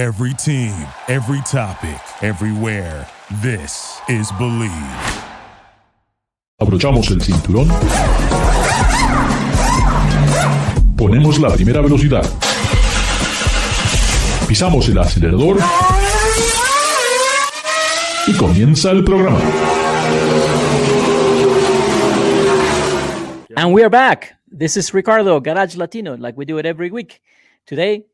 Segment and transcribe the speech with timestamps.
[0.00, 0.72] Every team,
[1.08, 3.06] every topic, everywhere.
[3.42, 4.72] This is Bleav.
[6.58, 7.68] Abrochamos el cinturón.
[10.96, 12.24] Ponemos la primera velocidad.
[14.48, 15.58] Pisamos el acelerador.
[18.26, 19.38] Y comienza el programa.
[23.54, 24.34] And we are back.
[24.50, 27.20] This is Ricardo, Garage Latino, like we do it every week.
[27.66, 28.06] Today,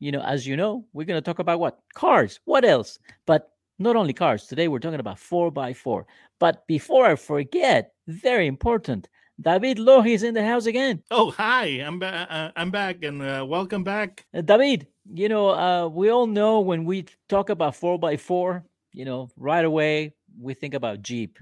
[0.00, 1.78] you know, as you know, we're going to talk about what?
[1.94, 2.40] Cars.
[2.44, 2.98] What else?
[3.26, 4.46] But not only cars.
[4.46, 6.04] Today, we're talking about 4x4.
[6.38, 9.08] But before I forget, very important,
[9.40, 11.02] David Lohi is in the house again.
[11.10, 11.64] Oh, hi.
[11.80, 14.24] I'm, ba- uh, I'm back and uh, welcome back.
[14.34, 18.62] Uh, David, you know, uh, we all know when we talk about 4x4,
[18.92, 21.38] you know, right away, we think about Jeep.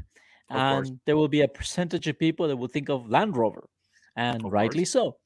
[0.50, 0.98] Of and course.
[1.06, 3.68] there will be a percentage of people that will think of Land Rover,
[4.16, 4.90] and Of rightly course.
[4.92, 5.16] so.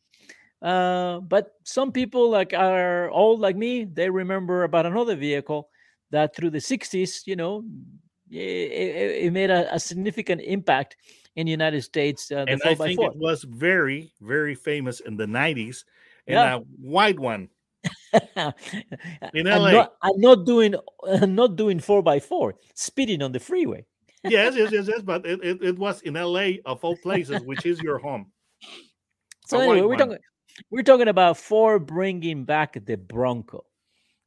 [0.63, 5.69] Uh, but some people like are old like me, they remember about another vehicle
[6.11, 7.65] that through the 60s, you know,
[8.31, 10.97] it, it, made a, a significant impact
[11.37, 12.31] in the United States.
[12.31, 13.11] Uh, the And I think 4x4.
[13.11, 15.85] it was very, very famous in the 90s
[16.27, 16.55] in Yeah.
[16.55, 17.49] a white one.
[19.35, 19.73] In I'm LA.
[19.73, 20.75] not, I'm not doing
[21.09, 23.85] I'm not doing four by four, speeding on the freeway.
[24.23, 25.03] yes, yes, yes, yes.
[25.03, 28.31] But it, it, it was in LA, of all places, which is your home.
[29.47, 30.19] So anyway, we're talking
[30.71, 33.65] we're talking about Ford bringing back the Bronco,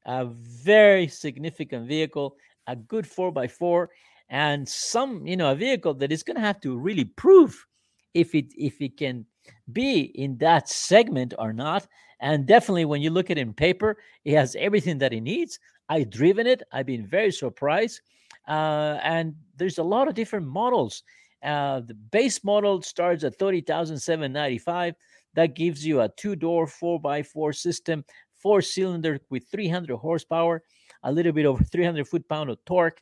[0.05, 2.35] a very significant vehicle,
[2.67, 3.89] a good four by four,
[4.29, 7.65] and some you know a vehicle that is going to have to really prove
[8.13, 9.25] if it if it can
[9.71, 11.87] be in that segment or not.
[12.19, 15.59] And definitely, when you look at it in paper, it has everything that it needs.
[15.89, 16.63] I've driven it.
[16.71, 18.01] I've been very surprised.
[18.47, 21.03] Uh, and there's a lot of different models.
[21.43, 24.95] Uh, the base model starts at 30,795.
[25.35, 28.03] That gives you a two door, four by four system,
[28.35, 30.63] four cylinder with 300 horsepower,
[31.03, 33.01] a little bit over 300 foot pound of torque,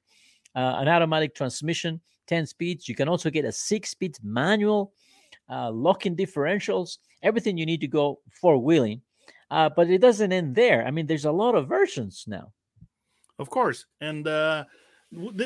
[0.56, 2.88] uh, an automatic transmission, 10 speeds.
[2.90, 4.94] You can also get a six speed manual,
[5.50, 9.02] uh, locking differentials, everything you need to go four wheeling.
[9.52, 10.86] Uh, but it doesn't end there.
[10.86, 12.52] I mean, there's a lot of versions now.
[13.40, 14.66] Of course, and uh,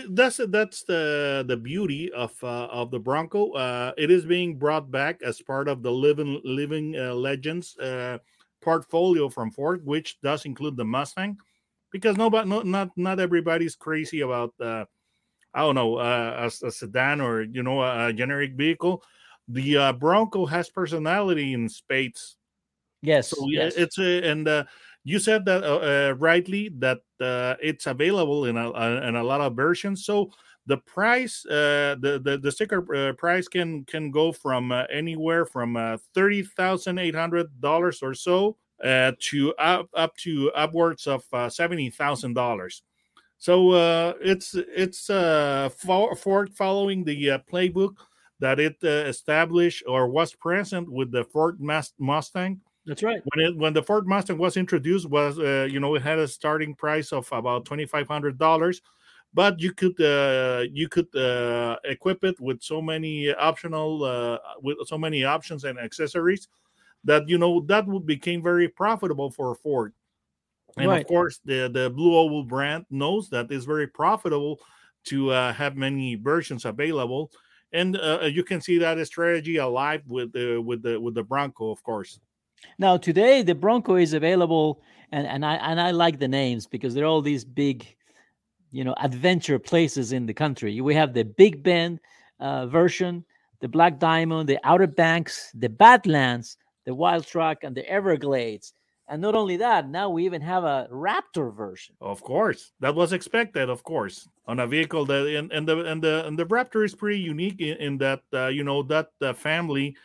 [0.10, 3.52] that's that's the the beauty of uh, of the Bronco.
[3.52, 8.18] Uh, it is being brought back as part of the living living uh, legends uh,
[8.62, 11.38] portfolio from Ford, which does include the Mustang,
[11.92, 14.86] because nobody no, not not everybody's crazy about uh,
[15.54, 19.04] I don't know uh, a, a sedan or you know a, generic vehicle.
[19.50, 22.38] The uh, Bronco has personality in spades.
[23.02, 23.30] Yes.
[23.30, 23.76] So yes.
[23.76, 24.64] it's a, and uh,
[25.08, 29.24] you said that uh, uh, rightly that uh, it's available in a, uh, in a
[29.24, 30.04] lot of versions.
[30.04, 30.32] So
[30.66, 35.78] the price, uh, the, the the sticker uh, price can can go from anywhere from
[35.78, 41.48] uh, thirty thousand eight hundred dollars or so to up up to upwards of uh,
[41.48, 42.84] seventy thousand dollars.
[43.38, 47.96] So it's it's uh, for, following the playbook
[48.42, 51.62] that it established or was present with the Ford
[51.98, 53.22] Mustang That's right.
[53.34, 56.28] when it when the Ford Mustang was introduced was uh, you know it had a
[56.28, 58.82] starting price of about twenty five hundred dollars,
[59.34, 64.78] but you could uh, you could uh, equip it with so many optional uh, with
[64.86, 66.48] so many options and accessories
[67.04, 69.94] that you know that would became very profitable for Ford.
[70.78, 71.02] And Right.
[71.02, 74.60] of course, the the Blue Oval brand knows that it's very profitable
[75.06, 77.32] to uh, have many versions available,
[77.74, 81.72] and uh, you can see that strategy alive with the with the with the Bronco,
[81.72, 82.20] of course.
[82.80, 84.82] Now today the Bronco is available,
[85.12, 87.96] and and I and I like the names because they're all these big,
[88.72, 90.82] you know, adventure places in the country.
[90.82, 92.00] We have the Big Bend
[92.40, 93.26] uh, version,
[93.62, 98.74] the Black Diamond, the Outer Banks, the Badlands, the Wildtrak, and the Everglades.
[99.10, 101.96] And not only that, now we even have a Raptor version.
[102.02, 103.70] Of course, that was expected.
[103.70, 106.94] Of course, on a vehicle that and, and the and the and the Raptor is
[106.94, 109.96] pretty unique in, in that uh, you know that uh, family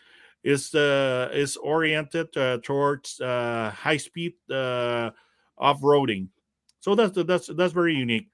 [0.45, 5.11] is uh, is oriented uh, towards uh, high speed uh,
[5.59, 6.29] off roading.
[6.81, 8.29] So that's that's that's very unique.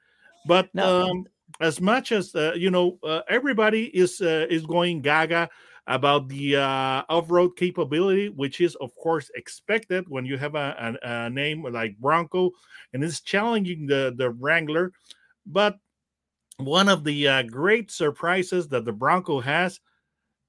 [0.47, 1.25] But Now- um,
[1.61, 5.49] as much as uh, you know, uh, everybody is uh, is going gaga
[5.87, 11.27] about the uh, off-road capability, which is of course expected when you have a, a,
[11.27, 12.51] a name like Bronco,
[12.93, 14.93] and it's challenging the the Wrangler.
[15.47, 15.79] But
[16.59, 19.81] one of the uh, great surprises that the Bronco has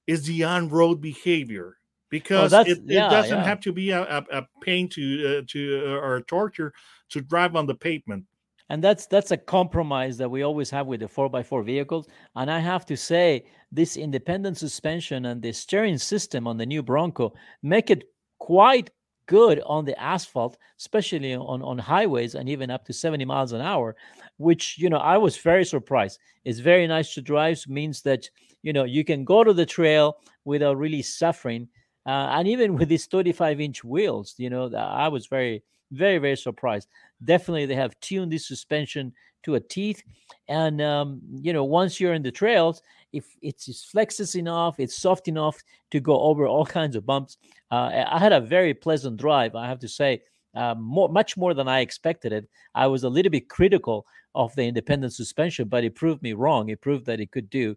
[0.06, 1.76] is the on-road behavior
[2.10, 3.44] because that's- it, yeah, it doesn't yeah.
[3.44, 6.72] have to be a, a, a pain to uh, to uh, or torture
[7.10, 8.24] to drive on the pavement.
[8.68, 12.60] and that's that's a compromise that we always have with the 4x4 vehicles and i
[12.60, 17.32] have to say this independent suspension and the steering system on the new bronco
[17.62, 18.04] make it
[18.38, 18.90] quite
[19.30, 23.60] good on the asphalt, especially on, on highways and even up to 70 miles an
[23.60, 23.94] hour,
[24.38, 26.18] which, you know, I was very surprised.
[26.44, 28.28] It's very nice to drive, means that,
[28.62, 31.68] you know, you can go to the trail without really suffering.
[32.06, 35.62] Uh, and even with these 35 inch wheels, you know, I was very,
[35.92, 36.88] very, very surprised.
[37.24, 39.12] Definitely, they have tuned this suspension
[39.42, 40.02] to a teeth.
[40.48, 45.28] And, um, you know, once you're in the trails, if it's flexes enough, it's soft
[45.28, 47.38] enough to go over all kinds of bumps.
[47.70, 50.22] Uh, I had a very pleasant drive, I have to say,
[50.54, 52.48] uh, more, much more than I expected it.
[52.74, 56.68] I was a little bit critical of the independent suspension, but it proved me wrong.
[56.68, 57.76] It proved that it could do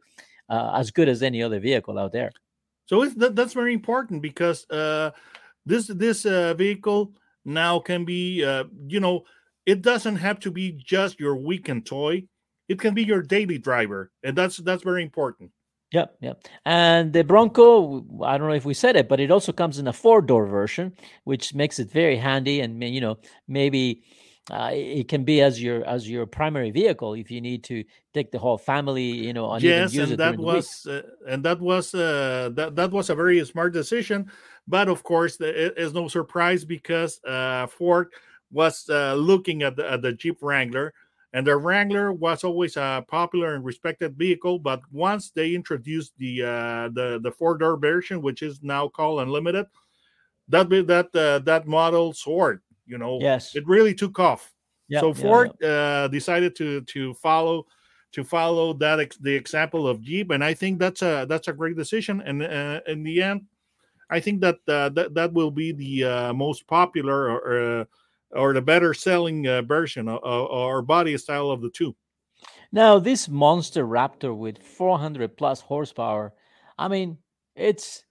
[0.53, 2.31] uh, as good as any other vehicle out there.
[2.85, 5.11] So that, that's very important because uh,
[5.65, 7.13] this this uh, vehicle
[7.45, 9.23] now can be, uh, you know,
[9.65, 12.23] it doesn't have to be just your weekend toy
[12.69, 15.51] it can be your daily driver and that's that's very important
[15.91, 16.47] Yep, yep.
[16.65, 19.87] And the Bronco, I don't know if we said it, but it also comes in
[19.87, 20.91] a four-door version,
[21.23, 22.61] which makes it very handy.
[22.61, 24.01] And you know, maybe
[24.51, 28.31] uh, it can be as your as your primary vehicle if you need to take
[28.31, 29.03] the whole family.
[29.03, 33.09] You know, and yes, and that was uh, and that was uh, that that was
[33.09, 34.29] a very smart decision.
[34.67, 38.09] But of course, it is no surprise because uh, Ford
[38.51, 40.93] was uh, looking at the, at the Jeep Wrangler
[41.33, 44.59] and the Wrangler was always a popular and respected vehicle.
[44.59, 49.19] But once they introduced the uh, the the four door version, which is now called
[49.21, 49.65] Unlimited,
[50.47, 52.61] that that uh, that model soared.
[52.85, 54.53] You know, yes, it really took off.
[54.89, 57.65] Yep, so Ford yep, Uh, decided to to follow
[58.11, 61.53] to follow that ex- the example of Jeep, and I think that's a that's a
[61.53, 62.21] great decision.
[62.21, 63.41] And uh, in the end,
[64.09, 67.85] I think that uh, that that will be the uh, most popular or uh,
[68.31, 71.95] or the better selling uh, version or, or body style of the two.
[72.71, 76.33] Now, this monster Raptor with 400 plus horsepower,
[76.77, 77.19] I mean,
[77.55, 78.03] it's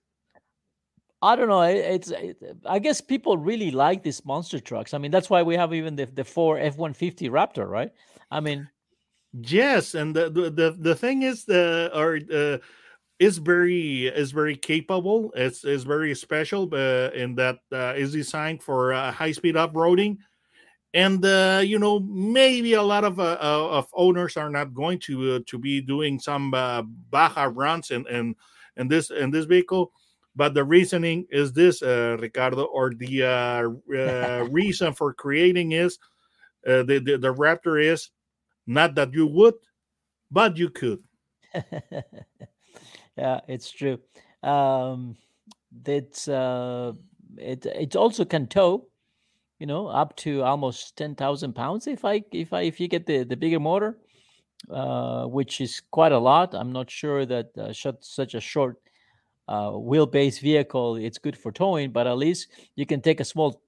[1.23, 1.63] I don't know.
[1.63, 4.93] It's it, I guess people really like these monster trucks.
[4.93, 7.93] I mean, that's why we have even the the Ford F one fifty Raptor, right?
[8.31, 8.69] I mean,
[9.33, 12.59] yes, and the the the, thing is the or uh,
[13.21, 15.33] is very is very capable.
[15.37, 19.73] It's is very special uh, in that uh, is designed for uh, high speed off
[19.75, 20.19] roading,
[20.93, 24.99] and uh, you know maybe a lot of uh, uh, of owners are not going
[25.07, 28.35] to to be doing some Baja runs and and
[28.77, 29.93] and this and this vehicle.
[30.35, 35.99] But the reasoning is this, Ricardo, or the reason for creating is
[36.65, 38.11] the, the the Raptor is
[38.67, 39.55] not that you would,
[40.31, 41.01] but you could.
[43.17, 43.99] yeah, it's true.
[44.43, 45.17] Um,
[45.85, 46.93] it's uh,
[47.37, 48.89] it it also can tow,
[49.59, 53.07] you know, up to almost ten thousand pounds if I if I if you get
[53.07, 53.99] the the bigger motor,
[54.71, 56.55] uh, which is quite a lot.
[56.55, 58.77] I'm not sure that uh, such a short
[59.49, 63.63] uh, wheelbase vehicle it's good for towing, but at least you can take a small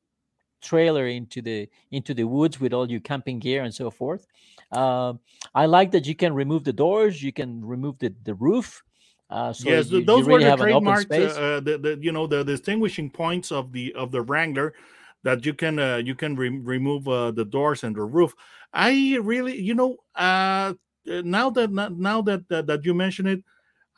[0.62, 4.26] trailer into the into the woods with all your camping gear and so forth.
[4.72, 5.14] Uh,
[5.54, 8.82] I like that you can remove the doors, you can remove the the roof.
[9.30, 11.10] Uh, so yes, you, those you really were the trademarks.
[11.10, 14.74] Uh, uh, the, the you know the distinguishing points of the of the Wrangler
[15.22, 18.34] that you can uh, you can re- remove uh, the doors and the roof.
[18.72, 20.74] I really you know uh,
[21.06, 23.42] now that now that, that that you mention it,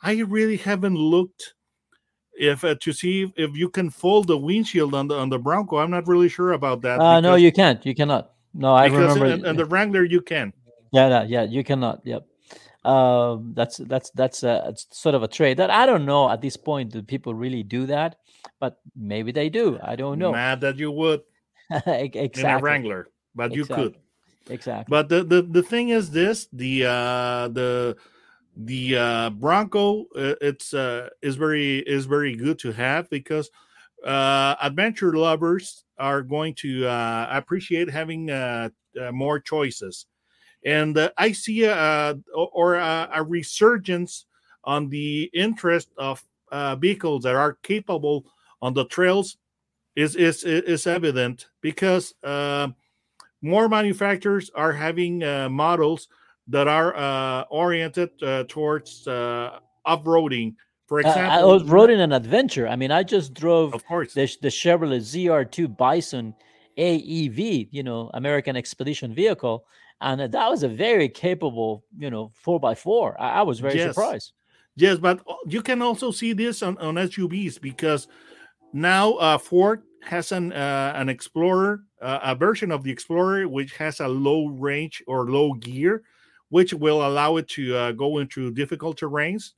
[0.01, 1.53] I really haven't looked
[2.37, 5.77] if uh, to see if you can fold the windshield on the on the Bronco.
[5.77, 6.99] I'm not really sure about that.
[6.99, 7.85] Uh, no, you can't.
[7.85, 8.31] You cannot.
[8.53, 9.25] No, I remember.
[9.25, 10.53] And, and the Wrangler, you can.
[10.91, 12.01] Yeah, yeah, you cannot.
[12.05, 12.25] Yep.
[12.85, 16.55] Um, that's that's that's a, sort of a trade that I don't know at this
[16.55, 16.91] point.
[16.91, 18.15] Do people really do that?
[18.59, 19.77] But maybe they do.
[19.83, 20.31] I don't know.
[20.31, 21.21] Mad that you would
[21.85, 22.41] exactly.
[22.41, 23.83] in a Wrangler, but exactly.
[23.83, 23.97] you could
[24.49, 24.89] exactly.
[24.89, 27.97] But the, the the thing is this: the uh the
[28.65, 33.51] the uh Bronco uh, it's uh is very is very good to have because
[34.05, 40.07] uh adventure lovers are going to uh appreciate having uh, uh more choices.
[40.65, 44.25] And uh, I see a, or a, a, resurgence
[44.63, 48.25] on the interest of uh, vehicles that are capable
[48.61, 49.37] on the trails
[49.95, 52.69] is is is evident because uh,
[53.41, 56.07] more manufacturers are having uh, models
[56.47, 60.55] that are uh, oriented uh, towards off-roading.
[60.87, 62.67] For example, I was riding an adventure.
[62.67, 66.33] I mean, I just drove, of course, the, the Chevrolet ZR2 Bison
[66.77, 69.65] AEV, you know, American Expedition vehicle,
[70.01, 73.19] and that was a very capable, you know, four by four.
[73.19, 73.93] I, I was very yes.
[73.95, 74.33] surprised.
[74.75, 78.07] Yes, but uh, you can also see this on, on SUVs because
[78.73, 83.75] now uh, Ford has an uh, an Explorer, uh, a version of the Explorer which
[83.77, 86.03] has a low range or low gear,
[86.49, 89.53] which will allow it to uh, go into difficult terrains,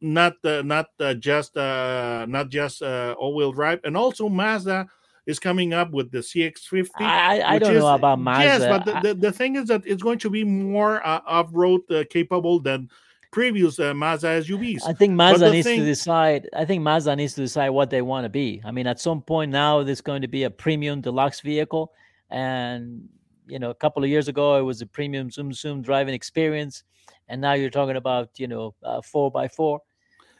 [0.00, 0.86] not uh, not
[1.18, 4.86] just not just all wheel drive, and also Mazda
[5.26, 6.88] is coming up with the CX50.
[7.00, 8.44] I, I don't is- know about Mazda.
[8.44, 11.20] Yes, but the, I- the, the thing is that it's going to be more uh,
[11.26, 12.88] off-road uh, capable than
[13.32, 14.82] previous uh, Mazda SUVs.
[14.86, 16.48] I think Mazda needs thing- to decide.
[16.54, 18.62] I think Mazda needs to decide what they want to be.
[18.64, 21.92] I mean, at some point now, there's going to be a premium deluxe vehicle,
[22.30, 23.08] and
[23.46, 26.84] you know, a couple of years ago, it was a premium Zoom Zoom driving experience,
[27.28, 29.80] and now you're talking about you know uh, four by four.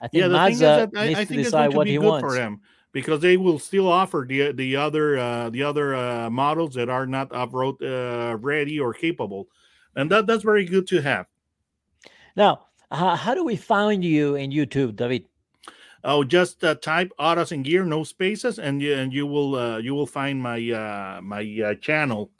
[0.00, 1.84] I think yeah, the thing is Mazda I, needs I to think it's decide what
[1.84, 2.22] be he good wants.
[2.22, 2.60] for them
[2.92, 7.06] because they will still offer the the other uh, the other uh, models that are
[7.06, 9.48] not off-road uh, ready or capable,
[9.94, 11.26] and that that's very good to have.
[12.36, 15.24] Now, how, how do we find you in YouTube, David?
[16.04, 19.78] Oh, just uh, type autos and gear, no spaces, and you and you will uh,
[19.78, 22.30] you will find my uh, my uh, channel.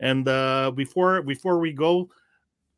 [0.00, 2.10] And uh, before before we go,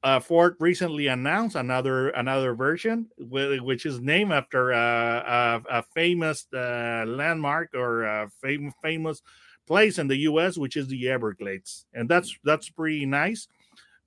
[0.02, 6.46] uh, Ford recently announced another another version, which is named after uh, a, a famous
[6.54, 9.22] uh, landmark or a fam- famous
[9.66, 13.46] place in the U.S., which is the Everglades, and that's that's pretty nice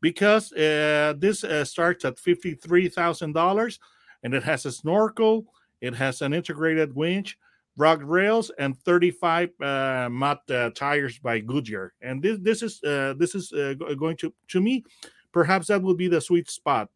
[0.01, 3.79] because uh, this uh, starts at fifty three thousand dollars,
[4.24, 5.46] and it has a snorkel,
[5.79, 7.38] it has an integrated winch,
[7.77, 11.94] rock rails, and 35 uh, mud uh, tires by Goodyear.
[12.01, 14.84] And this this is uh, this is uh, going to to me,
[15.32, 16.89] perhaps that will be the sweet spot.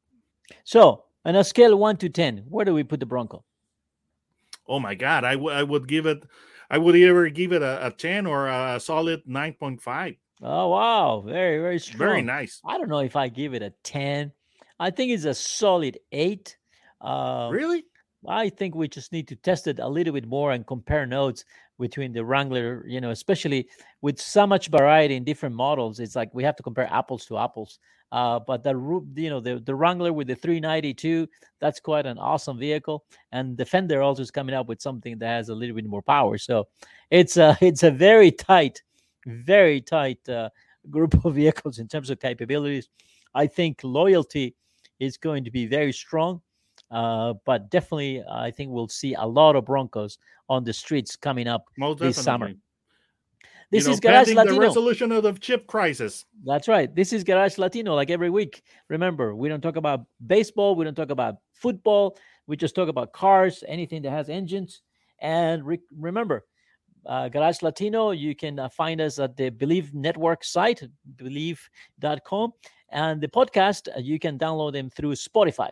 [0.63, 3.43] So, on a scale one to ten, where do we put the Bronco?
[4.67, 6.23] Oh my God, I, w- I would give it,
[6.69, 10.17] I would either give it a, a 10 or a solid 9.5.
[10.41, 11.97] Oh wow, very very strong.
[11.99, 12.59] Very nice.
[12.65, 14.31] I don't know if I give it a 10.
[14.79, 16.57] I think it's a solid 8.
[17.01, 17.85] Uh, Really?
[18.27, 21.45] I think we just need to test it a little bit more and compare notes
[21.79, 23.67] between the Wrangler, you know, especially
[24.01, 25.99] with so much variety in different models.
[25.99, 27.79] It's like we have to compare apples to apples.
[28.11, 28.71] Uh, but the
[29.15, 31.27] you know the the Wrangler with the 392,
[31.59, 33.03] that's quite an awesome vehicle.
[33.33, 36.37] And Defender also is coming up with something that has a little bit more power.
[36.37, 36.67] So
[37.11, 38.81] it's a it's a very tight,
[39.25, 40.49] very tight uh,
[40.89, 42.89] group of vehicles in terms of capabilities.
[43.35, 44.55] I think loyalty
[44.99, 46.41] is going to be very strong.
[46.89, 50.17] Uh, but definitely, I think we'll see a lot of Broncos
[50.49, 51.65] on the streets coming up.
[51.77, 52.23] Most This definitely.
[52.23, 52.47] summer.
[52.49, 52.57] You
[53.71, 54.61] This know, is Garage pending the Latino.
[54.61, 56.23] resolution of the chip crisis.
[56.45, 56.93] That's right.
[56.95, 57.95] This is Garage Latino.
[57.95, 62.17] Like every week, remember, we don't talk about baseball, we don't talk about football,
[62.47, 64.81] we just talk about cars, anything that has engines.
[65.19, 66.45] And re- remember,
[67.05, 70.83] uh, Garage Latino, you can uh, find us at the Bleav Network site,
[71.17, 72.53] bleav.com.
[72.89, 75.71] And the podcast, uh, you can download them through Spotify.